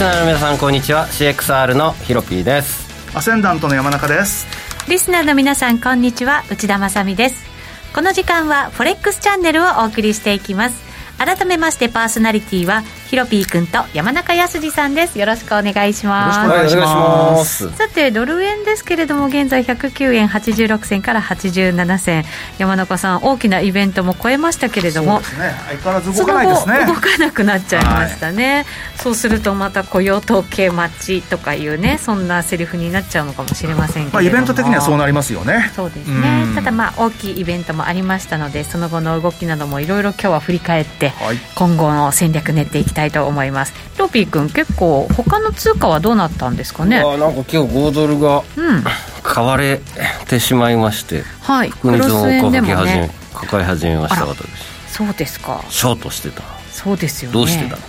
[0.00, 1.06] リスナーの皆さんこんにちは。
[1.08, 2.88] CXR のヒロピーです。
[3.14, 4.46] アセンダントの山中です。
[4.88, 6.42] リスナーの皆さんこんにちは。
[6.48, 7.44] 内田まさです。
[7.94, 10.82] この時間はフォレックスチャンネルをお送りしていきます。
[11.18, 15.18] 改めましてパーソナリティはヒロピー君と山中康さんです。
[15.18, 16.46] よろしくお願いします。
[16.46, 16.94] よろしくお願いし
[17.40, 17.68] ます。
[17.76, 22.24] さてドル円ですけれども現在109円86銭から87銭。
[22.58, 25.54] 山中さん大きなイベントも超えましたけれどもそうですね。
[25.66, 26.86] 相変わらず動かないですね。
[26.86, 28.64] 動かなくなっちゃいましたね、はい、
[28.98, 35.72] そうするとまた雇用統計待ちとかいうねそんなセリフになっちゃうのかもしれませんけれども、まあ、イベント的にはそうなりますよね。
[35.74, 36.46] そうですね。
[36.54, 43.72] ただまあ大きいイベントもありましたのでその後の動きなどもいろいろ今日は振り返って、はい、今後の戦略練っていきたいと思います。
[43.98, 46.98] ロピー君結構他の通貨はどうなったんですかね？
[46.98, 48.42] あなんか今日5ドルが
[49.22, 49.80] 買われ
[50.28, 54.46] てしまいまして、はい、含み損を抱き始め、ね、抱え始めました私。
[54.88, 55.64] そうですか。
[55.68, 56.42] ショートしてた。
[56.70, 57.34] そうですよね。
[57.34, 57.82] どうしてたの？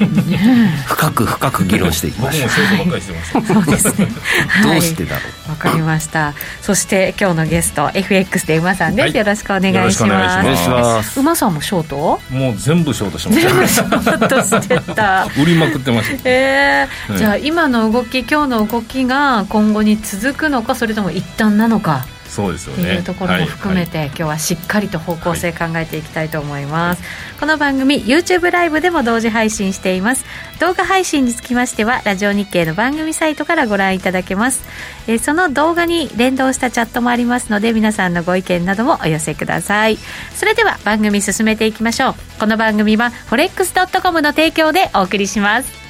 [0.86, 2.48] 深く深く議論していきましょう。
[3.44, 4.08] そうですね。
[4.62, 5.50] どうしてだろう。
[5.50, 6.34] わかりました。
[6.62, 9.16] そして今日のゲスト FX で馬さんです。
[9.16, 11.20] よろしくお願いします。
[11.20, 12.20] 馬さんもショート？
[12.30, 13.48] もう全部ショートしました。
[13.50, 15.26] 全部ショートしてた。
[15.38, 16.16] 売りまくってました。
[16.24, 22.06] ええじゃあ今の動き今日の動きが今後に続くのかそれとも一旦なのか。
[22.30, 22.82] そうですよね。
[22.82, 30.24] っていうところも含めて、はい、今日はしっかりと方向性考えていきたいと思います、はい、この番組 YouTube ライブでも同時配信しています。
[30.60, 34.62] 動画配信につきましてはラジオ日経の番組サイトからご覧いただけます、
[35.06, 39.98] えー、その動画に連動したチャットもありますので皆さんのご意見などもお寄せください。
[40.34, 42.14] それでは番組進めていきましょう。
[42.38, 45.89] この番組は forex.com の提供でお送りします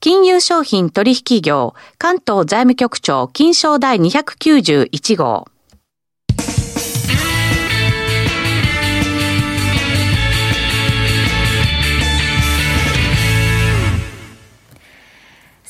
[0.00, 5.46] 金融商品取引業関東財務局長金商第291号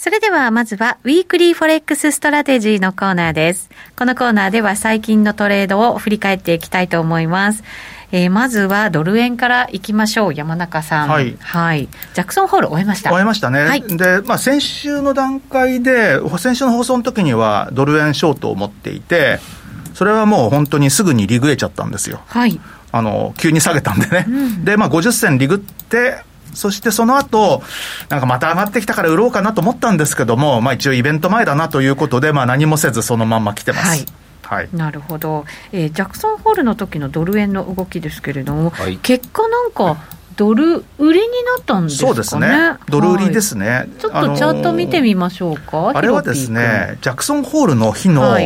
[0.01, 3.69] それではまずは Weekly Forex Strategy のコーナーです。
[3.99, 7.63] このコーナーでは最近のトレードを振り返っていきたいと思います。
[8.13, 11.09] えー、まずはドル円からいきましょう、山中さん。
[11.09, 11.37] はい。
[11.41, 11.89] はい。
[12.15, 13.11] ジャクソンホール終えました。
[13.11, 13.61] 終えましたね。
[13.63, 13.83] はい。
[13.83, 19.39] で、まあ、先週の段階で、先週の放送の時にはドル円ショートを持っていて、
[19.95, 22.21] それはもう本当にすぐにリグえちゃったんですよ。
[22.27, 22.61] はい。
[22.93, 24.25] あの、急に下げたんでね。
[24.29, 27.63] うん、で、まあ、50銭リグって、そしてその後、
[28.09, 33.89] なんかまた上がってきたから売ろうかなと思ったんですけども、まあ一応イベント前だなということで、まあ何もせずそのまんま来てます。
[33.89, 34.07] はい
[34.51, 39.97] はい、なるほど、えー、ジャクソンホールの時のドル円の動きですけれども、はい、結果なんか、
[40.37, 48.37] ドル売りになったんですか、ね、そうですね、ドル売りですね、はい、ちょっとチャート見てみましょうか、あれはですね、ジャクソンホールの日の、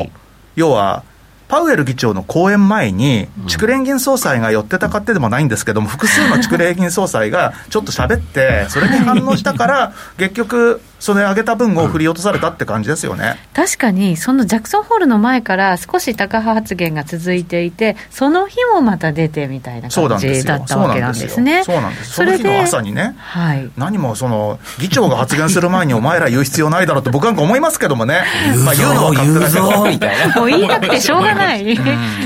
[0.56, 1.04] 要は、
[1.48, 21.64] パウエル議長の講演前に、筑連銀総裁が寄ってたかってでもないんですけども、複数の筑連銀総裁がちょっと喋って、それに反応したから、 結局、それ上げた分を振り落とされたって感じですよね、確かに、そのジャクソンホールの前から少し高派発言が続いていて、その日もまた出てみたいな感じだったわけなんですね。
[21.64, 28.22] そうなんですその日の朝にね、はい、何もその議長が発言する前にお前ら言う必要ないだろうと僕なんか思いますけどもね、
[28.64, 30.34] まあ、言うのは勝手だけど、みたいな。
[30.34, 31.64] もう言いたくてしょうがない。
[31.64, 31.78] 結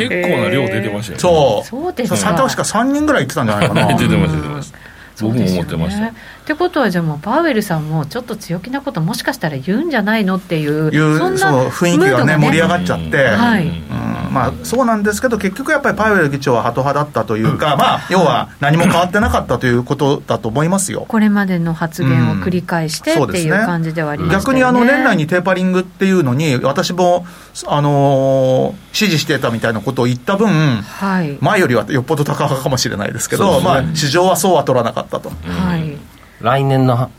[0.09, 1.19] 構な量出てましたよね。
[1.19, 1.67] そう。
[1.67, 3.87] そうです佐藤しか3人ぐらい言ってたんじゃないかな。
[3.99, 4.79] 出てました、出てました。
[5.21, 6.13] 僕も思ってました。
[6.49, 13.69] ってことはじゃあもうパウエルさんもちょっと強気なこともしかしたら言うんじゃないのっていうそんな雰囲気がねムード盛り上がっちゃって、はい。
[13.69, 14.33] うん。
[14.33, 21.05] まあ、そうなんですけど、結局やっぱりパウエル議長はハト派だったというか、まあ、要は何も変わってなかったということだと思いますよ。
[21.07, 23.29] これまでの発言を繰り返して、うん。
[23.29, 24.39] っていう感じではありましね。
[24.39, 27.27] 逆にあの年内にテーパリングっていうのに、私も、
[27.67, 33.65] あのー支持してたみたいなことを言った分、はい、前よりはよっぽど高派かもしれないですけど、ね。
[33.65, 35.29] まあ、市場はそうは取らなかったと。
[35.29, 37.11] はい来年の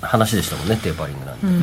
[0.00, 1.60] 話でしたもんねテーパリングなんて、うんうん。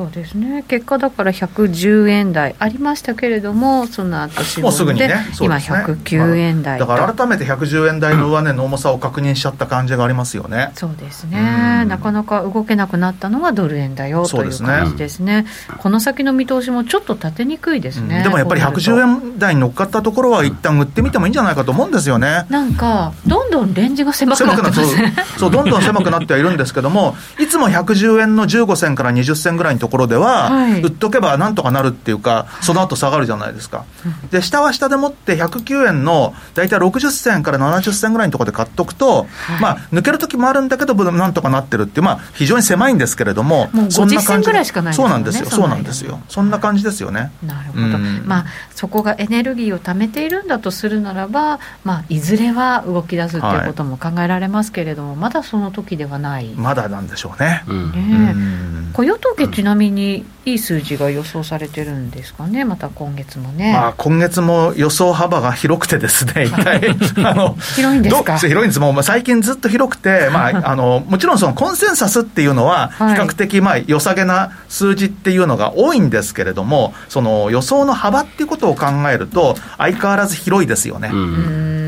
[0.00, 0.64] そうですね。
[0.66, 5.78] 結果だから110円台ありましたけれどもその後しぼんでもうすぐにね、そう今ですね。
[5.84, 10.70] 109円台と、だから改めて110円台の上値の重さを確認しちゃった感じがありますよね。
[10.74, 11.88] そうですね、うん。
[11.88, 14.68] なかなか動けなくなったのがドル円だよというそうですね。
[14.68, 15.44] 感じですね、
[15.76, 18.90] この先の見通しもちょっと立てにくいですね、でもやっぱりこうなると。
[18.90, 22.46] 110円台に乗っかったところは、一旦売ってみてもいいんじゃないかと思うんですよね。
[22.48, 25.14] なんか、どんどんレンジが狭くなって狭くなってますね。
[25.36, 30.80] そうどんどん狭くなってはいるんですけども、 いつも110円の15銭から20銭ぐらいのところでは、はい。
[30.80, 33.84] 売っとけばなんとかなるっていうか、その後下がるじゃないですか。
[34.30, 39.26] で、下は下でもって109円の大体60銭から70銭ぐらいのところで買っとくと、
[39.60, 46.20] まあ、抜ける時もあるんだけど、なんとかなってるっていう、まあ、非常に狭いんですけれども、もうそんな50銭ぐらいしかないですもんねそうなんですよ、そうなんですよ。
[46.28, 47.32] そんな感じですよね。
[47.42, 48.22] なるほど、うん。
[48.26, 48.44] まあ、
[48.74, 57.64] そこがエネルギーを貯めているんだとするならば、まあ、いずれは動き出すっていうことも考えられますけれども、まだその時ではない、ねまだなんでしょうね。
[57.66, 57.98] うんえ。
[57.98, 58.02] う
[58.36, 58.90] ん。
[58.92, 63.72] 雇用統計、ちなみにいい数字が予想されてるんですかね、また今月もね。
[63.72, 66.90] まあ、今月も予想幅が広くてですね、 一体
[67.24, 68.32] あの広いんですか？
[68.34, 73.18] ど広いんです、もうまあ最近ずっと広くて、 まあ、あのもちろんそのコンセンサスっていうのは、比はい。
[73.20, 81.08] 較的まあ良さげな数字っていうのが多いんですけれども、その予想の幅っていうことを考えると、相変わらず広いですよね。
[81.12, 81.79] うんうーん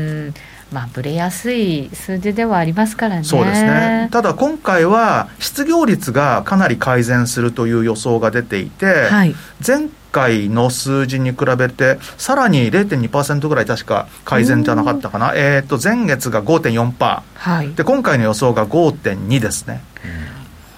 [0.73, 3.23] まあ、ぶれやすい数字ではありますからね。
[3.23, 4.09] そうですね。
[4.11, 9.35] ただ今回は失業率がかなり改善するという予想が出ていて、はい。
[9.65, 17.73] 前回の数字に比べて、さらに0.2%ぐらい確か改善じゃなかったかな、えー、と前月が5.4%はい。
[17.75, 19.83] で、今回の予想が5.2ですね。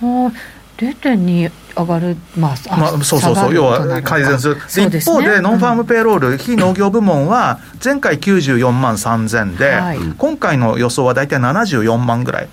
[0.01, 4.55] はあ0.2上がる、まあ、あまあ、そうそうそう、要は改善する、
[4.89, 9.99] で一方で、 non-farm payroll、 非農業部門は、前回94万3000で、はい。
[10.17, 12.49] 今回の予想は大体74万ぐらい。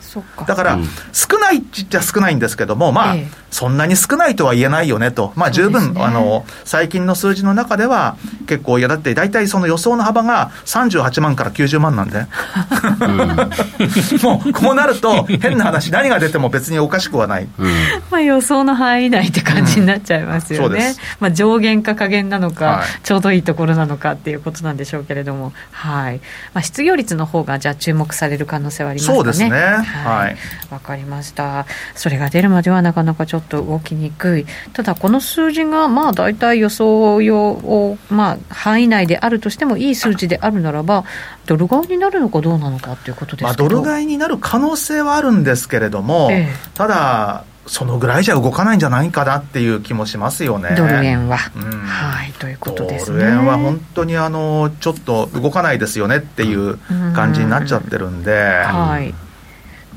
[0.47, 0.89] だから、うん。
[1.13, 3.43] 少ないっちゃ少ないんですけども、まあ、ええ。
[3.53, 8.17] そんなに少ないとは言えないよねと、まあ、十分、ねあの最近の数字の中では、
[8.47, 12.27] 結構、いや、だって大体その予想の幅が38万から90万なんで、
[14.25, 17.49] もうこうなると、変な話、何が出ても別におかしくはない。
[17.59, 17.71] うん。
[18.11, 20.95] まあ、予想の範囲内って感じになっちゃいますよねうん。
[21.21, 26.19] まあ、上限か下限なのか、はいちょうどいいところなのかっていうことなんでしょうけれども、はい
[26.55, 29.17] まあ、失業率の方がじゃあ注目される可能性はありますかね。
[29.19, 30.37] そうですねはいはい
[30.71, 31.67] わかりました。
[31.95, 34.47] それが出るまではなかなかちょっと動きにくい。
[34.73, 41.05] ただ、この数字がまあ大体予想用を、まあ、範囲内であるとしてもいい数字であるならば、
[41.47, 43.69] ドル買いになるのかどうなのかっていうことですまあ、けど。
[43.69, 50.75] ドル買いになる可能性はあるんですけれども、ええただ、そのぐらいじゃ動かないんじゃないかなっていう気もしますよね。
[50.77, 51.39] ドル円は。
[51.57, 53.25] うんはい、ということですドね。
[53.25, 56.77] ル円は本当にあのちょっと動かないですよねっていう
[57.15, 58.33] 感じになっちゃってるんで、
[58.67, 59.15] はい。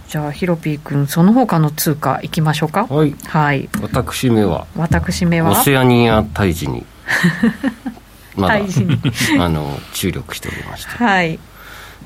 [0.07, 2.85] じゃあ、ヒロピー君、その他の通貨いきましょうか？
[2.85, 3.67] はいはい。
[3.81, 5.51] 私めは私めは？
[5.51, 5.55] オ。
[5.55, 6.85] セアニア退治に
[8.37, 8.97] まだ退治に
[9.43, 11.37] あの注力しておりましてはい。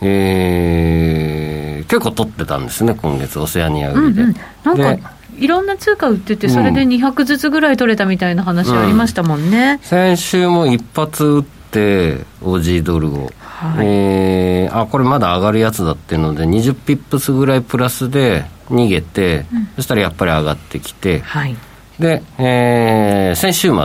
[0.01, 4.35] えー、結構取ってたんですね今月オセアニア売りで、うんうん。
[4.63, 9.79] なんでか、いろんな通貨売ってて、それで200ずつぐらい取れたみたいな話ありましたもんね。
[9.83, 13.87] 先週も一発打ってオージードルを、はい。
[13.87, 21.19] えーあこれまだ上がるやつだっていうので20ピップスぐらいプラスで逃げて、そしたらやっぱり上がってきて。
[21.21, 21.55] はい。
[21.99, 23.75] で、えー先週末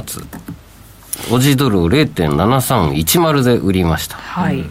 [1.30, 4.16] オージードルを0.7310で売りました。
[4.16, 4.64] はい。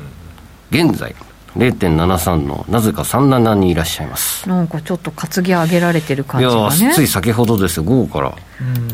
[0.72, 1.16] 現在
[1.58, 4.48] 0.73のなぜか37にいらっしゃいます。
[4.50, 6.92] なんかちょっと担ぎ上げられてる感いやじがね。
[6.92, 8.34] ーつい先ほどですよ午後から。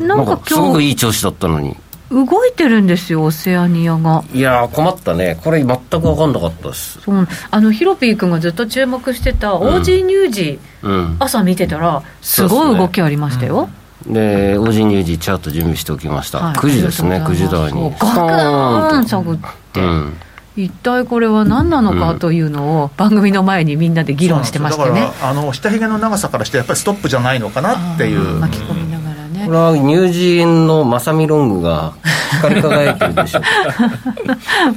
[0.05, 1.75] なんかすご今日、くいい調子だったのに。
[2.11, 4.23] 動いてるんですよ、オセアニアが。
[4.33, 5.39] いやー困ったね。
[5.43, 6.99] これ全く分かんなかったです。
[7.01, 7.27] そう。
[7.51, 11.17] あのヒロピー君がずっと注目してたオージー乳児、うん。
[11.19, 13.69] 朝見てたらすごい動きありましたよ、
[14.07, 16.39] で、オージーニュージーチャート準備しておきました。
[16.39, 16.55] はい。
[16.55, 17.91] 9時ですね、9あり時台に。
[17.91, 19.37] ガクーン下がっ
[19.71, 20.13] て、うん。
[20.63, 25.01] 一体これは何なのかというのを番組の前にみんなで議論してましてね。
[25.01, 28.39] だからあの下髭の長さからしてやっぱりストップじゃないのかなっていう。
[28.39, 28.88] 巻き込み
[29.49, 31.95] これはニュージー円のマサミロングが
[32.39, 33.41] 光り輝いてるでしょ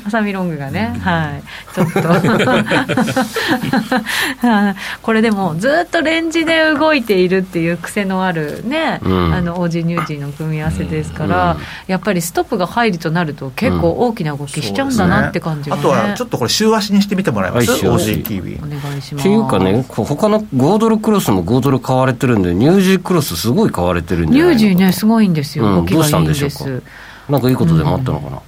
[0.04, 1.42] まさみロングがね、はい。
[1.74, 2.00] ちょっと。
[5.02, 9.34] これでもずっとレンジで動いているっていう癖のあるね、うん。
[9.34, 18.12] あのオージーニュージーの組み合わせですから、やっぱりストップが入るとなると結構大きな動きしちゃうんだなって感じがね、あとはちょっとこれ週足にしてみてもらえます、はい週足。
[18.12, 19.20] OG キウイお願いします。
[19.20, 25.84] っていうかね他の5ドルクロスも5ドル買われてるんでニュージークロスすごい買われてるんじゃないジーねすごいんですよ、うん。
[25.84, 26.82] 動きがいいんでどうしたんす。
[27.28, 28.38] なんかいいことでもあったのかな、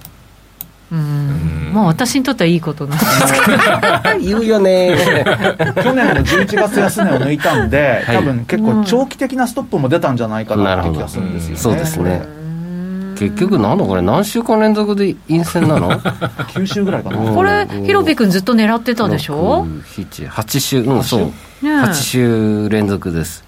[0.91, 1.71] うん。
[1.73, 4.19] まあ私にとってはいいことなんですけど。
[4.21, 4.95] 言うよね。
[5.83, 8.17] 去年の11月安値を抜いたんで、はい。
[8.17, 11.57] 多分結構長期的なストップも出たんじゃないかなって気がするんですよね。
[11.57, 12.21] そうですね。
[13.17, 14.01] 結局なんだこれ？
[14.01, 15.89] 何週間連続で陰線なの？
[16.51, 17.17] 9週ぐらいかな。
[17.17, 17.35] うん。
[17.35, 20.81] これヒロピ君ずっと狙ってたでしょ？8週。
[20.81, 21.21] うんそう。
[21.21, 21.31] ね
[21.63, 21.67] え。
[21.67, 23.45] 8週連続です。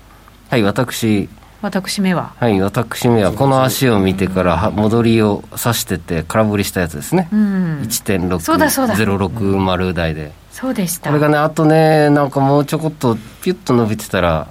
[0.49, 1.27] はい私
[1.61, 2.33] 私めは。
[2.37, 7.87] はい私めはこの足を見てからは戻りを指してて空振りしたやつですね、うん。
[8.39, 8.95] そうだそうだ。
[8.95, 10.31] 1.606台で。
[10.51, 11.09] そうでした。
[11.09, 14.47] これがねあとねなんかもうちょこっとピュッと伸びてたら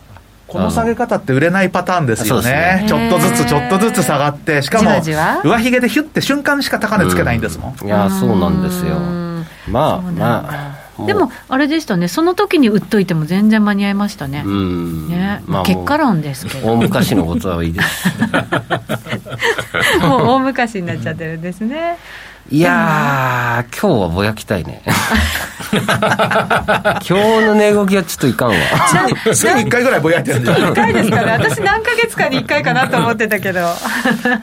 [0.47, 2.79] この下げ方って売れないパターンですよね。
[2.83, 5.43] ですちょっとずつちょっとずつ下がって、しかも、じわじわ。
[5.45, 7.85] 上髭でヒュッて瞬間しか高値つけないんですもん。
[7.85, 8.97] いやそうなんですよ。
[8.97, 9.47] うん。
[9.69, 12.09] まあまあうでもあれでしたね。
[12.09, 15.09] その時に売っといても全然間に合いましたね、うん。
[15.09, 16.73] ね、まあ結果論ですけど。
[16.73, 18.09] 大昔のことはいいです。
[20.01, 21.99] もう大昔になっちゃってるんですね
[22.49, 24.81] いやー今日はぼやきたいね。
[24.87, 24.95] 今
[27.01, 28.55] 日の値動きはちょっといかんわ。
[29.25, 30.53] 月に1回ぐらいぼやいてるんで。
[30.53, 31.33] 1回ですかね。
[31.33, 33.67] 私何ヶ月かに1回かなと思ってたけど。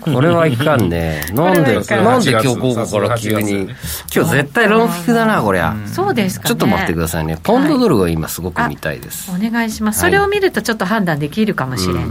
[0.01, 1.22] これはいかんね。
[1.33, 3.69] なんでなんで今日午後から急に
[4.13, 5.74] 今日絶対ロンフィクだなこりゃ。
[5.86, 6.50] そうですかね。
[6.50, 7.38] ちょっと待ってくださいね。
[7.41, 9.31] ポンドドルが今すごく見たいです。
[9.31, 10.01] お願いします。
[10.01, 12.03] それを見るとちょっと判断できるかもしれない、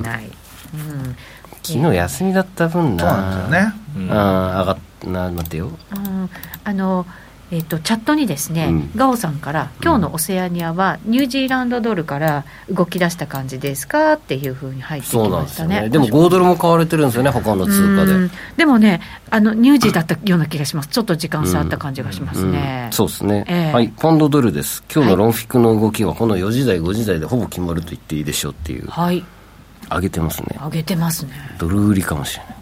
[0.74, 1.16] うん。
[1.62, 3.04] 昨日休みだった分な。
[3.04, 3.81] そうなんですよね。
[3.96, 4.08] うん。
[4.08, 5.70] 上がっな待ってよ。
[5.94, 6.30] うん
[6.64, 7.06] あの
[7.50, 8.90] えっとチャットにですね、うん。
[8.96, 15.42] ガオさんから「今日のオセアニアはニュージーランドドルから動き出した感じですか?」っていうふうに入ってきましたね。
[15.42, 15.88] ですよね。
[15.90, 18.12] でも5ドルも買われてるんですよね他の通貨で。
[18.12, 18.30] うん。
[18.56, 20.88] でもねあのニュージーだったような気がします。
[20.88, 22.92] ちょっと時間差あった感じがしますね、うん。
[22.92, 23.74] そうですね、ええ。
[23.74, 23.88] はい。
[23.88, 24.82] ポンドドルです。
[24.90, 28.88] 今日のロンフィクの動きはこの4時台5時台でほぼ決まると言っていいでしょうっていう。
[28.88, 29.22] はい。
[29.90, 30.56] 上げてますね。
[30.58, 31.32] 上げてますね。
[31.58, 32.61] ドル売りかもしれない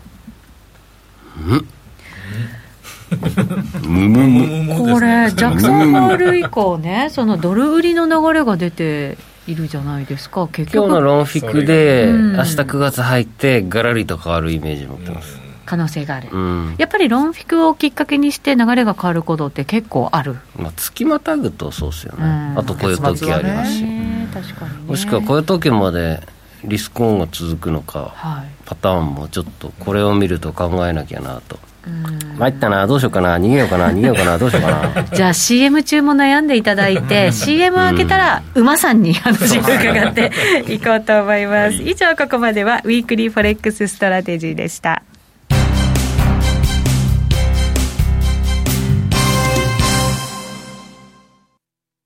[3.11, 12.37] これジャクソンホール以降ねそのドル売りの流れが出ているじゃないですか結今日の局ロンフィクでうん。
[12.37, 15.41] 明日9月入ってガラリと変わるイメージ持ってます。
[15.67, 16.75] 可能性がある、うん。
[16.79, 22.25] やっぱりロンフィクをきっかけにして流れが変わることって結構ある、まあ月またぐとそうですよね。
[22.25, 22.59] うん。
[22.59, 23.83] あと雇用統計ありますし。
[23.85, 24.85] ね確かにね。
[24.87, 26.21] もしくは雇用統計まで
[26.65, 28.49] リスクオンが続くのかはい。
[28.65, 31.59] パターンもちょっとこれを見ると考えなきゃなと。
[31.87, 32.39] うん。
[32.39, 35.05] 参ったなどうしようかな逃げようかな逃げようかなどうしようかな。
[35.13, 40.33] じゃあ CM 中も悩んでいただいて CM を開けたら馬さんに話を伺って
[40.69, 41.77] いこうと思います。
[41.77, 45.03] 以上ここまでは Weekly Forex Strategy でした。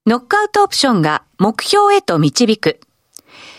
[0.07, 2.79] ノックアウトオプションが目標へと導く。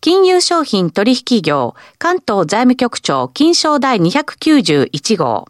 [0.00, 5.48] 金融商品取引業、関東財務局長、金賞第291号。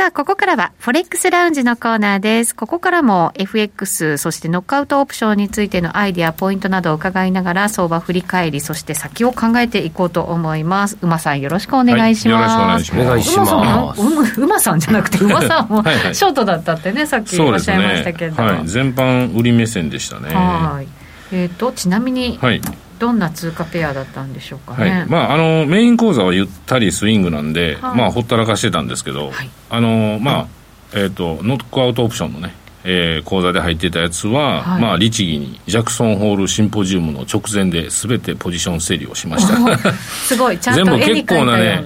[0.00, 2.56] さあ、ここからは、フォレックスラウンジのコーナーです。
[2.56, 10.96] ここからも FX、そしてノックアウトオプションについてのアイディア、ポイントなどを伺いながら、相場振り返り、そして先を考えていこうと思います。
[11.02, 12.56] 馬さん、よろしくお願いします。
[12.56, 18.42] はいよろしくお願いしますお願いします馬さん、馬さんじゃなくて、馬さんもショートだったってね、さっきおっしゃいましたけど。
[18.42, 20.88] はい、全般売り目線でしたねはい
[21.30, 22.62] えっ、と、ちなみに、はい
[23.00, 25.04] どんな通貨ペアだったんでしょうかはね。
[25.08, 25.10] い。
[25.10, 27.96] まあ、あのメイン講座はゆったりスイングなんで、はい。
[27.96, 29.50] まあ、ほったらかしてたんですけど、はい。
[29.70, 30.46] あのまあ
[30.92, 32.54] えー、とノックアウトオプションのね、
[32.84, 34.82] えー講座で入ってたやつは、はい。
[34.82, 39.78] まあ、律儀にジャクソンホールシンポジウムの直前で全てポジション整理をしました。
[39.88, 41.56] すごい、 ちゃん全部と絵に描い結構な。
[41.56, 41.82] ね。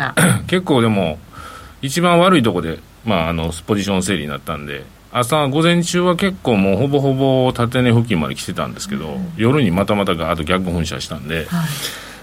[0.49, 1.19] 結構でも
[1.81, 4.85] 一番悪いとこで、まあ、あのポジション整理になったんで
[5.17, 11.47] 朝午前中は結構もうほぼほぼ縦値付近まで来てたんですけど、夜にまたまたガーッと逆噴射したんで、はい。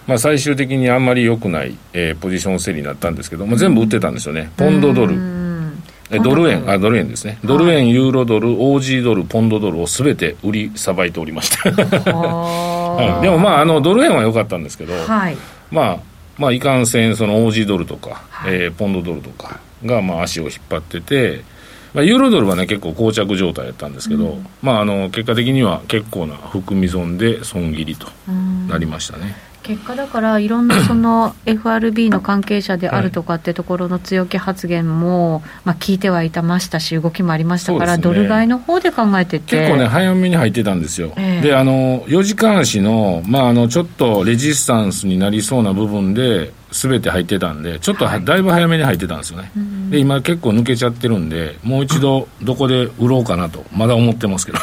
[0.07, 5.83] まあ、最終的にあんまり良くない、えーポジション整理になったんですけど、まあ、全部売ってたんですよね、ポンドドル、うん。
[6.09, 15.37] えドル円、あドル円ですね、ドル円、ユーロドル、オージードル、ポンドドルをすべて売りさばいておりました、はいでもまああの、ドル円は良かったんですけど、はい。
[15.71, 15.99] まあ、
[16.37, 18.55] まあ、いかんせん、そのオージードルとか、はい。
[18.55, 21.49] えーポンドドルとかが、まあ、足を引っ張ってて、
[21.93, 28.67] まあ、ユーロドルはね、結構膠着状態やったんですけど、まあ、あの結果的には結構な含み損で損切りとうん。
[28.67, 29.35] なりましたね。
[29.63, 39.57] 結果だからいろんなその FRB の関係者であるとかってところの強気発言も、まあ、聞いてはいたましたし動きもありましたから、ドル買いの方で考えてて。
[39.59, 41.41] 結構ね、早めに入ってたんですよ、ええ。
[41.41, 49.51] であの4時間足の,、まあ、あのちょっとレジスタンスになりそうな部分で、すべて入ってたんで、ちょっとは、だいぶ早めに入ってたんですよね、
[49.89, 54.59] で今、結構抜けちゃってるんで、もう一度、どこで売ろうかなと、まだ思ってますけど、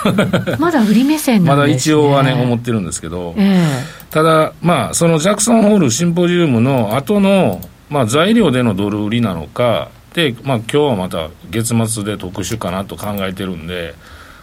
[0.58, 3.66] まだ売り目線まだなんです、ね、一応はね、思ってるんですけど、え。
[4.10, 13.94] ただ、まあ、そのジャクソンホールシンポジウムの後の、まあ、材料でのドル売りなのか、で、まあ、今日はまた月末で特殊かなと考えてるんで、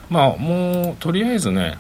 [0.10, 1.78] まあ、もう、とりあえずね、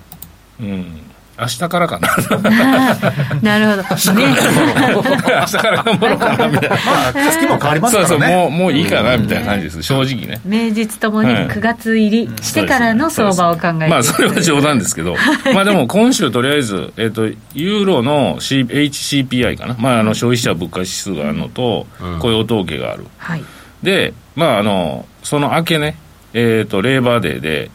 [0.60, 1.02] うん、
[1.38, 2.08] 明日からかな。
[3.41, 6.76] えなるほど、ね、明日から頑張ろうかな、みたいな。
[6.76, 8.36] まあ、月も変わりますそうそう、からね。
[8.36, 10.39] もう、もういいかな、みたいな感じです、正直ね。
[10.45, 15.15] 名実ともにはい9月入りしてからの相場を考えて、まあ、それは冗談ですけど、
[15.54, 21.88] まあでも今週とりあえず、えっ、と、ユーロの、C、HCPI かな、まあ、あの消費者物価指数があるのと、
[22.19, 23.06] 雇用統計がある。
[23.17, 23.43] はい、
[23.84, 25.98] で、まあ、あの、その明けね、
[26.34, 27.71] えっ、と、レーバーデーで、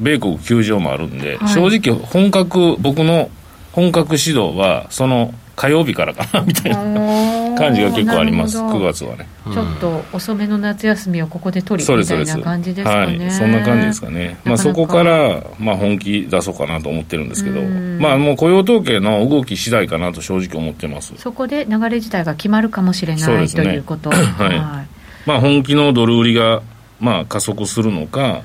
[0.00, 1.48] 米国休場もあるんで、はい。
[1.48, 3.30] 正直、本格、僕の
[3.72, 8.92] 本格指導は、その火曜日からかな、みたいな感じが結構あります、9なるほど。
[8.92, 9.28] 月はね。
[9.52, 12.28] ちょっと遅めの夏休みをここで取りそうです、そうです。
[12.28, 14.38] みたいな感じですかね、はい、そんな感じですかね。
[14.44, 21.14] まあ、そこから、まあ、本気出そうかなと思ってるんですけどうん、まあ、もう雇用統計の動き次第かなと正直思ってます。
[21.18, 24.18] そこで流れ自体が決まるかもしれない、ねということ、はい。
[24.20, 24.84] は
[25.26, 26.62] まあ、本気のドル売りが、
[27.00, 28.42] まあ、加速するのか、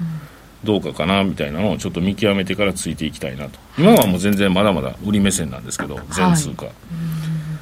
[0.63, 3.59] どうかかなみたいなのをちょっと見極めてからついていきたいなと。
[3.77, 6.67] 今はもう全然まだまだ売り目線なんですけど、全数か。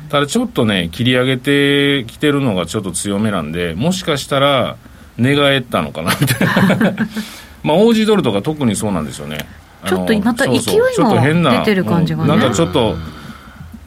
[0.10, 4.78] ただちょっとね、切り上げてきてるのがちょっと強めなんで、もしかしたら、
[5.18, 6.94] 寝返ったのかなみたいな。
[7.64, 9.46] まあ、オージードルとか特にそうなんですよね。
[9.86, 12.96] ちょっとまた勢いもちょっと変な出てる感じがねうんなんかちょっと、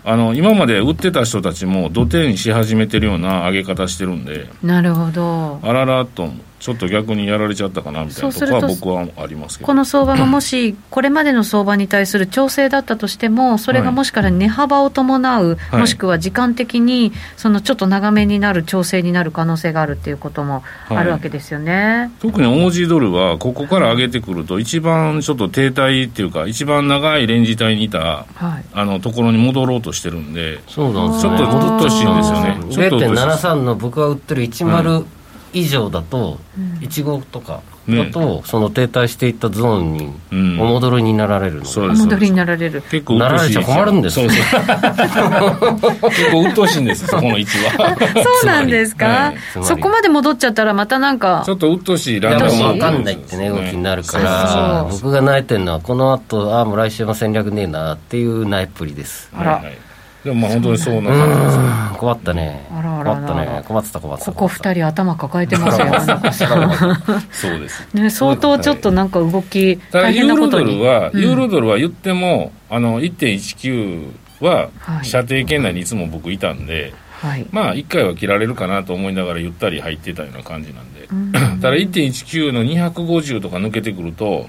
[0.04, 9.66] あの、今まで売ってた人たちも土手にし始めてるような上げ方してるんで、い、なるほどあららっと、ちょっと逆にやられちゃったかなみたいなとこは僕はありますけど。
[9.66, 15.80] この相場がもしこれまでの相場に対する調整だったとしてもそれがもしから値幅を伴う、はい。
[15.80, 28.64] もしくは時間的にそのちょっと長めになる調整になる可能性があるっていうこともあるわけですよね、特にオージードルは、ここから上げてくると、一番ちょっと停滞っていうか、一番長いレンジ帯にいた、はい。
[28.72, 32.58] あの、ところに戻ろうとしてるんで、そうなんですよ、ちょっと戻ってほしいんですよね。
[32.70, 35.04] ちょっと落とし0.73の僕が売ってる10
[35.52, 36.38] 以上だと、
[36.80, 40.60] 15とかだと、その停滞していったゾーンにうん。
[40.60, 42.02] お戻りになられるので、そうです。
[42.02, 42.82] お戻りになられる。
[42.82, 44.30] 結構なられちゃ困るんですよ。
[44.30, 46.10] そうそう。
[46.10, 47.96] 結構鬱陶しいんです、そこの位置は。
[48.22, 49.64] そうなんですか、はい。
[49.64, 52.50] そこまで戻っちゃったらまたなんかちょっと鬱陶しいランダム。
[52.50, 59.30] 分かんないってね、動きになるから、そう僕が泣いてるのは、この後ああ、もう来週も戦略ねえなっていう泣いっぷりです。
[59.36, 59.52] あら。
[59.52, 59.78] はいはい
[60.24, 62.66] でもまあ本当にそうなう感じですねーん、困ったね。
[62.70, 63.20] あらあらあら。
[63.20, 63.62] 困ったね。
[63.66, 64.32] 困ってた、困ってた。
[64.32, 65.86] ここ二人頭抱えてますよ。
[67.32, 67.88] そうです。
[67.94, 71.20] ね、相当ちょっとなんか動き大変なユーロドことにルは、うん。
[71.20, 75.04] ユーロドルは言っても、あの、1.19はは、い。
[75.06, 77.46] 射程圏内にいつも僕いたんで、はい。
[77.50, 81.06] まあ、1回は切られるかなと思いながらゆったり入ってたような感じなんで、
[81.60, 84.48] ただ1.19の250とか抜けてくると、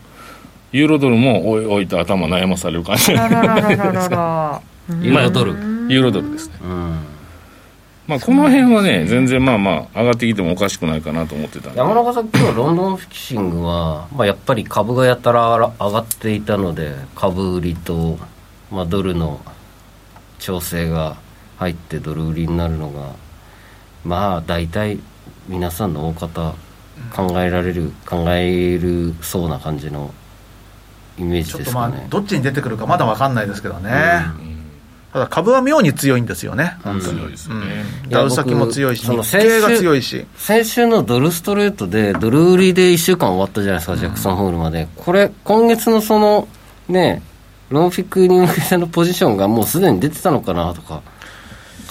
[0.71, 5.53] ユーロドルもおいおいと頭悩まされる感じあららららららユーロドル。
[5.89, 6.55] ユーロドルですね。
[6.63, 6.99] うん。
[8.07, 18.17] まあ、この辺はね、全然まあまあ、上がってきてもおかしくないかなと思ってたんで山中さん、今日ロンドンフィキシングは、まあ、やっぱり株がやたら上がっていたので、株売りと、
[18.71, 19.39] まあ、ドルの
[20.39, 21.17] 調整が
[21.57, 23.13] 入ってドル売りになるのが、
[24.03, 24.99] まあ、大体
[25.47, 26.55] 皆さんの大方、
[27.15, 30.13] 考えられる、考えるそうな感じの
[31.17, 32.07] イメージちょっとまあですかね。
[32.09, 33.91] どっちに出てくるかまだ分かんないですけどね、
[35.13, 37.21] ただ株は妙に強いんですよね、本当に、
[38.09, 44.87] ダウ先も強いし、日経が強いし、先週のドルストレートで、ドル売りで1週間終わったじゃないですか、ジャクソンホールまで。
[44.95, 46.47] これ、今月のその、
[46.87, 47.21] ね、
[47.69, 51.01] ロンフィックに向けてのポジションがもうすでに出てたのかなとか、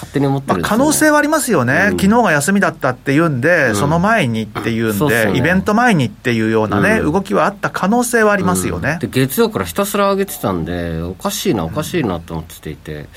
[0.01, 0.61] 勝手に思ってね。
[0.63, 1.99] 可能性はありますよね、うん。
[1.99, 5.39] 昨日が休みだったっていうんで、その前にっていうんで、そうっすよね。
[5.39, 7.13] イベント前にっていうようなね、うん。
[7.13, 8.99] 動きはあった可能性はありますよね。
[9.01, 13.09] で月曜からひたすら上げてたんでおかしいなおかしいなと思っていて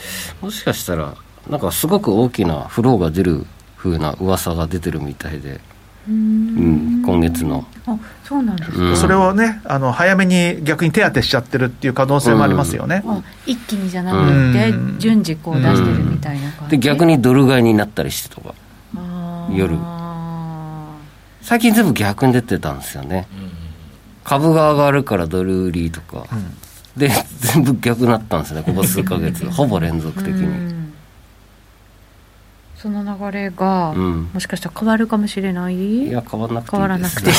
[0.41, 1.15] もしかしたら
[1.50, 3.46] なんかすごく大きなフローが出る
[3.78, 5.60] 風な噂が出てるみたいで、
[6.08, 7.66] うん、今月の。
[7.86, 8.98] あそうなんですか、うん。
[8.98, 13.04] それをね、あの早めに逆に手当てしちゃってるっていう可能性もありますよね。
[13.06, 15.00] あ一気にじゃなくて、うん。
[15.00, 16.78] 順次こう出してるみたいな感じ。
[16.78, 18.54] で逆にドル買いになったりしてとか。
[19.52, 19.78] 夜。
[21.42, 23.28] 最近全部逆に出てたんですよね、
[24.24, 26.26] 株が上がるからドル売りとか、
[26.96, 28.63] で全部逆になったんですね。
[28.63, 29.46] ここ数ヶ月。
[29.52, 30.83] ほぼ連続的うにん
[32.84, 34.30] その流れが、うん。
[34.34, 36.08] もしかしたら変わるかもしれない？
[36.10, 37.34] いや変わらなくていい変わらなくていい。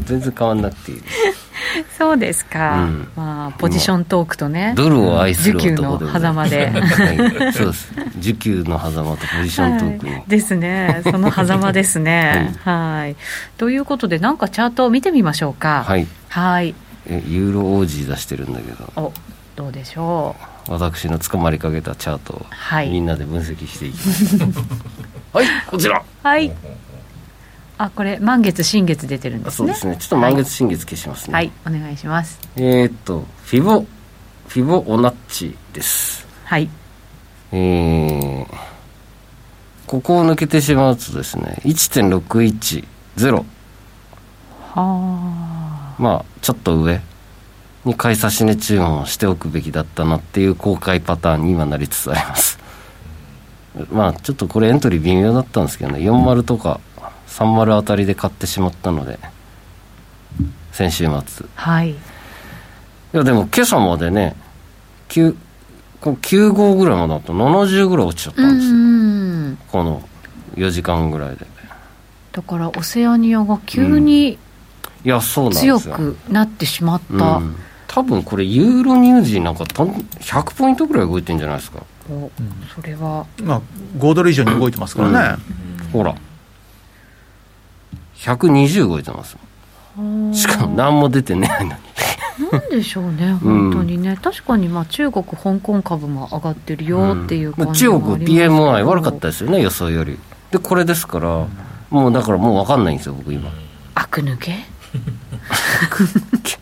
[0.06, 1.50] 全然変わらなくていいです。
[1.98, 3.08] そうですか、うん。
[3.14, 6.70] まあポジショントークとねドルを愛する需給の男で狭間で。
[6.72, 7.92] はい、そうです。
[8.18, 11.02] 需給の狭間とポジショントークに、はい、ですね。
[11.04, 12.54] その狭間ですね。
[12.64, 13.16] はい。
[13.58, 15.84] ということでなんかチャートを見てみましょうか。
[15.86, 16.06] はい。
[16.30, 16.74] はい。
[17.06, 18.90] えユーロオージー出してるんだけど。
[18.96, 19.12] お
[19.56, 22.90] どうでしょう私の捕まりかけたチャートをはい。
[22.90, 24.36] みんなで分析していきます。
[25.34, 26.02] はいこちら。
[26.22, 26.52] はい。
[27.76, 29.56] あこれ満月新月出てるんですね。
[29.56, 29.96] そうですね。
[29.98, 32.38] ちょっと満月新月消しますね、はい、お願いします。
[32.56, 33.84] えー、っとフィボ
[34.46, 36.24] フィボオナッチです。
[36.44, 36.68] はい。
[37.50, 38.46] えー、
[39.86, 42.84] ここを抜けてしまうとですね1.610
[43.34, 43.44] は
[44.76, 45.94] あ。
[45.98, 47.00] まあちょっと上
[47.84, 52.58] に買い差し値注文をしておくべきだったなっていう公開パターンに今なりつつあります。
[53.90, 55.98] まあちょっとこれエントリー微妙だったんですけどね。
[56.00, 56.80] 40とか
[57.28, 59.18] 30あたりで買ってしまったので
[60.72, 61.46] 先週末。
[61.46, 61.94] いはい。
[63.12, 64.36] やでも今朝までね
[65.08, 65.34] 9
[66.00, 70.02] こう9号ぐらいまでだと70ぐらい落ちちゃったうんですよ、んこの
[70.54, 71.46] 4時間ぐらいで。
[72.32, 74.38] だからオセアニアが急に
[75.04, 75.80] いやそうなんですよ。
[75.80, 77.56] 強くなってしまった、うん、
[77.92, 81.82] 多分これユーロニュージーなんかとん100ポイントぐらい動いてんじゃないですか。
[82.08, 82.30] お
[82.72, 83.26] それは。
[83.42, 83.60] まあ、
[83.98, 85.42] 5ドル以上に動いてますからね。
[85.92, 86.14] ほら。
[88.14, 89.36] 120動いてます。
[90.32, 91.80] しかも何も出てないのに。
[92.52, 98.54] なんでしょうね本当にね、確かにまあ中国香港株も上がってるよっていうまあ感じ中国もありますけど。
[98.54, 100.16] PMI 悪かったですよね予想より。
[100.52, 101.46] でこれですから
[101.90, 103.50] もうだからもう分かんないんですよ僕今。
[103.96, 104.54] 悪抜け？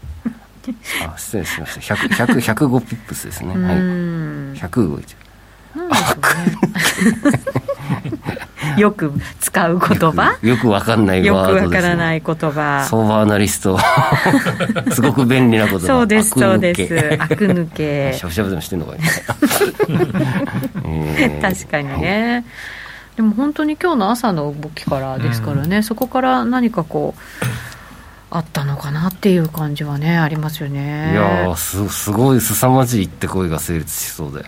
[1.06, 1.94] あ失礼しました。
[1.94, 3.54] 100 100 105ピップスですね。
[3.54, 3.76] うはい。
[3.76, 5.18] ん100動いてる
[8.76, 10.38] よく使う言葉？
[10.42, 12.86] よく分かんないよくわワードです、ね、からない言葉。
[12.88, 13.78] 相場アナリスト。
[14.92, 15.86] すごく便利な言葉。
[15.86, 16.82] そうです悪そうです。
[17.18, 18.12] 悪抜け。
[18.18, 18.94] しゃぶしゃぶでもしてんのか
[21.42, 22.44] 確かにね、
[23.16, 27.20] でも本当に今日の朝の動きからですからね、そこから何かこう
[28.30, 31.12] あったのかなっていう感じはねありますよね。
[31.12, 34.44] いやーすすごい凄まじいって声が成立しそうで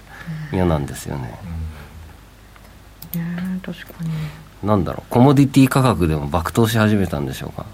[0.53, 1.39] 嫌なんですよね、
[3.15, 4.11] ね確かに。
[4.63, 7.65] なんだろうコモディティ価格でも爆投し始めたんでしょうか？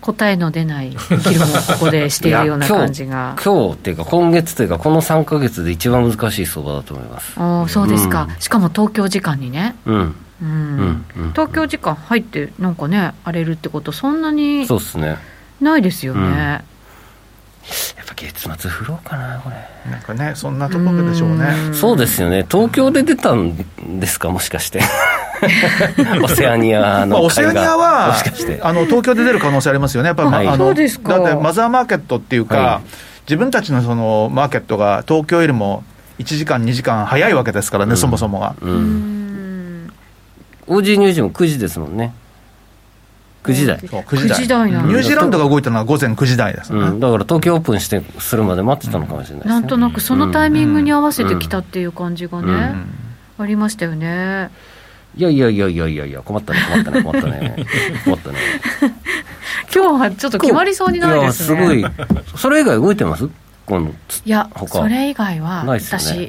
[0.00, 11.30] 答えの出ない議論をここでしているような感じが今日っていうか今月というかこの3か月で一番難しい相場だと思いますああそうですか、うんしかも東京時間にねうんうん、うんうん。
[11.32, 15.16] 東京時間入ってなんかね荒れるってことそんなにそうっすね。
[15.60, 16.62] ないですよね、や
[18.04, 19.90] っぱ月末降ろうかなこれ。
[19.90, 21.46] なんかね、そんなところでしょうね。
[21.72, 22.46] そうですよね。
[22.48, 23.56] 東京で出たん
[23.98, 24.80] ですかもしかして。
[26.22, 28.60] オセアニアまあ、のオセアニアはもしかして。
[28.62, 30.48] あの東京で出る可能性ありますよね、やっぱり、まはい。
[30.48, 31.18] あのそうですか。
[31.18, 32.88] だってマザーマーケットっていうか、はい。
[33.22, 35.82] 自分たちのそのマーケットが東京よりも
[36.18, 38.54] 1時間、2時間早いわけですからね、そもそもが。
[38.60, 39.07] ううんん
[40.68, 42.14] OG ニュージーも9時ですもんね。
[43.42, 43.80] 9時台。
[43.80, 44.38] そう9時台。
[44.38, 44.88] 9時台なんだ。
[44.88, 49.54] ニュージーランドが動いたのは午前9時台です、うん、だから東京オープンしてするまで待ってたのかもしれないですね。
[49.54, 53.44] なんとなくそのタイミングに合わせてきたっていう感じがね、うん。
[53.44, 54.50] ありましたよね。
[55.16, 57.66] いやいやいやいやいやいや困ったね困ったね困ったね。
[58.04, 58.38] 困ったね。
[59.74, 61.78] 今日はちょっと決まりそうにないですね。
[61.78, 62.18] いやすごい。
[62.36, 63.24] それ以外動いてます？
[63.24, 64.78] いや、他。
[64.80, 65.78] それ以外はね。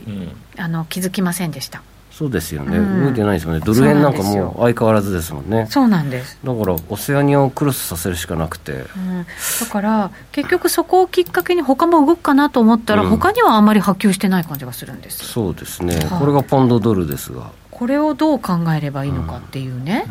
[0.07, 0.31] うん。
[0.57, 1.81] あの気づきませんでした。
[2.19, 3.03] そうですよね、うん。
[3.05, 3.61] 動いてないですよね。
[3.61, 5.67] ドル円なんかもう相変わらずですもんね。
[5.69, 6.37] そうなんです。
[6.43, 8.73] だからオセアニアをクロスさせるしかなくて。
[8.73, 9.25] うん、
[9.61, 13.09] だから結局そこをきっかけに他も動くかなと思ったら、うん。
[13.09, 15.27] 他にはあんまり波及してない感じがするんです。
[15.27, 15.95] そうですね。
[15.95, 16.19] はい。
[16.19, 17.51] これがポンドドルですが。
[17.71, 20.05] これをどう考えればいいのかっていうね。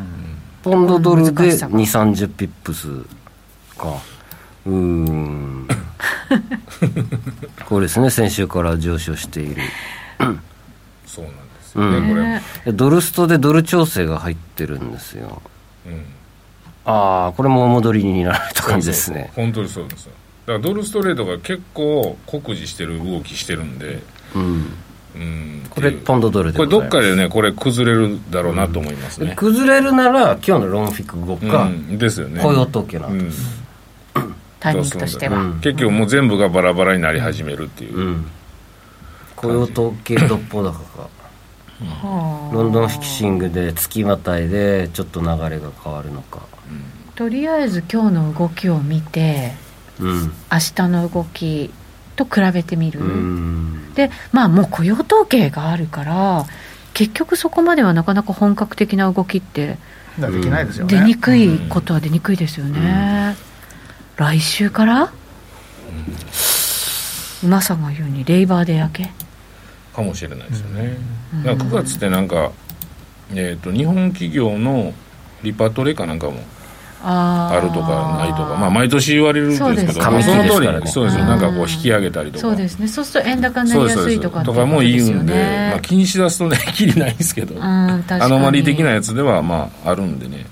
[0.63, 2.89] ポンドドルで難しさ2 3 0ピップス
[3.77, 3.99] か。
[4.65, 5.69] うーん。
[7.69, 8.09] これですね。
[8.09, 9.61] 先週から上昇している。
[11.07, 11.48] そうなんです
[11.79, 12.09] よね、うん。
[12.11, 12.43] これ、ね。
[12.67, 15.43] ドルストでドル調整が入ってるんですよ。
[15.87, 16.05] うん。
[16.85, 19.17] ああこれも戻りになられた感じですね。
[19.17, 20.13] そうそう本当にそうですよ。
[20.47, 24.03] だからドルストレートが結構酷似してる動きしてるんで。
[24.35, 24.73] うん。
[25.15, 25.67] うん。
[25.69, 31.99] これポンドドルでこれどっかででねこれ崩れるだろうなと思いますね、崩れるなら今日のロンフィク後か、うん。
[31.99, 32.43] ですよね。
[32.43, 33.63] 雇用統計なんうんです、
[34.61, 35.41] タイミングとしては。
[35.41, 35.61] うん。
[35.61, 38.27] 結局もう全部がバラバラになり始めるっていう、うん。
[39.37, 41.28] 雇用統計どっぽ高かはあ
[41.81, 46.41] ロンドンフィキシングで月またいでちょっと流れが変わるのか。
[47.15, 49.53] とりあえず今日の動きを見て、
[50.01, 50.23] うん。
[50.23, 51.71] 明日の動き
[52.17, 53.01] と比べてみる。
[53.01, 53.95] うん。
[53.95, 56.45] でまあもう雇用統計があるから
[56.95, 59.79] 結局そこまではなかなか本格的な動きって
[60.19, 60.99] できないですよね。
[60.99, 63.37] 出にくいことは出にくいですよね、
[64.17, 65.13] 来週から、
[67.47, 69.11] マサが言うにレイバーデー明け？
[69.99, 70.97] かもしれないですよね、
[71.45, 72.53] だから9月ってなんか、
[73.33, 74.93] えー、と日本企業の
[75.43, 76.39] リパトレかなんかも
[77.03, 78.57] あるとかないとか。
[78.57, 80.37] まあ毎年言われるんですけどそうですね。
[80.37, 80.81] の通りですからね。
[80.85, 81.23] りそうですよ。
[81.23, 81.29] うん。
[81.29, 82.41] なんかこう引き上げたりとか。
[82.41, 82.89] そうですね。
[82.89, 90.47] そうすると円高になりやすいとかってとかも言うんで、ねまあ、気にしだすとね きりないんですけど、アノマリ的なやつではまああるんでね、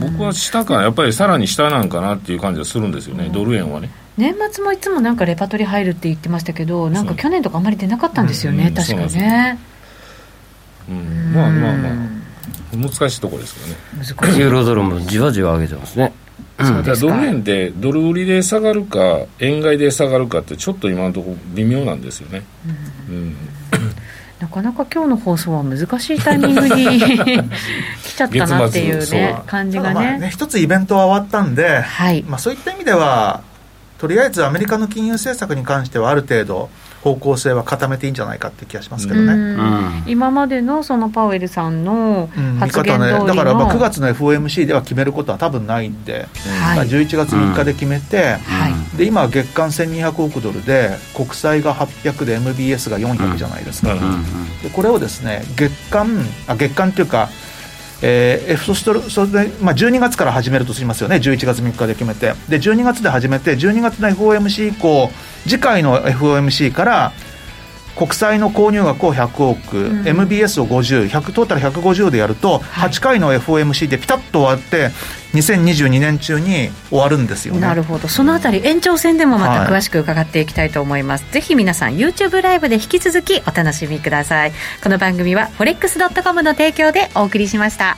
[0.00, 9.58] 僕は下かやっぱりさらに下なんかなっていう感じがするんですよね、ドル円はね年末もいつもなんかレパートリー入るって言ってましたけどなんか去年とかあんまり出なかったんですよね、うん確かね。
[10.88, 12.24] うんまあまあまあ。
[12.76, 13.76] 難しいところですけどね。
[13.96, 14.40] 難しい。
[14.40, 16.12] ユーロドルもじわじわ上げてますね。
[16.60, 17.08] そうですか。
[17.08, 22.42] だからドル円ってドル売りで下がるか円買いで下がるかってちょっと今のところ微妙なんですよね、
[23.08, 23.36] うん。
[24.40, 27.00] なかなか今日の放送は難しいタイミングに
[28.02, 30.18] 来ちゃったなっていうね感じがね。
[30.18, 32.22] ね一つイベントは終わったんで、はい。
[32.22, 33.42] まあ、そういった意味では
[34.04, 36.68] とりあえずアメリカの金融政策に関してはある程度
[37.02, 40.04] 方向性は固めていいんじゃないかって気がしますけどね、うん。
[40.06, 42.28] 今までのそのパウエルさんの
[42.60, 46.28] 発言通りの、方ねだからまあ9月の FOMC では決めることは多分ないんで、
[46.60, 46.76] はい。
[46.76, 48.96] まあ、11月3日で決めて、はい。
[48.98, 54.00] で今月間1200億ドルで国債が800で MBS が400じゃないですか、うん。
[54.62, 56.08] でこれをですね月間
[56.46, 57.30] あ月間っていうか
[58.06, 65.10] えー、そしてそれで、まあ、12月から始めるとしますよね、11月3日で決めて、で12月で始めて、12月の FOMC 以降、
[65.44, 67.12] 次回の FOMC から
[67.96, 70.08] 国債の購入額を100億、ん。
[70.08, 72.90] MBS を50、100トータル150でやると、はい。
[72.90, 74.90] 8回の FOMC でピタッと終わって、
[75.34, 77.60] 2022年中に終わるんですよね。
[77.60, 78.08] なるほど。
[78.08, 79.66] そのあたり延長戦でもまはい。
[79.66, 84.52] た詳しく伺っていきたいと思います、ぜひ皆さん YouTube ライブで引き続きお楽しみください。
[84.82, 87.96] この番組は forex.com の提供でお送りしました